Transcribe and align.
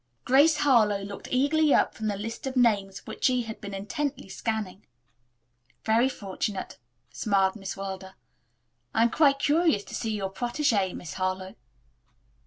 Grace 0.25 0.55
Harlowe 0.57 1.03
looked 1.03 1.27
eagerly 1.29 1.71
up 1.75 1.93
from 1.93 2.07
the 2.07 2.15
list 2.17 2.47
of 2.47 2.57
names 2.57 3.05
which 3.05 3.25
she 3.25 3.43
had 3.43 3.61
been 3.61 3.71
intently 3.75 4.27
scanning. 4.27 4.83
"Very 5.85 6.09
fortunate," 6.09 6.79
smiled 7.11 7.55
Miss 7.55 7.77
Wilder. 7.77 8.15
"I 8.95 9.03
am 9.03 9.11
quite 9.11 9.37
curious 9.37 9.83
to 9.83 9.93
see 9.93 10.15
your 10.15 10.31
protege, 10.31 10.91
Miss 10.93 11.13
Harlowe." 11.13 11.53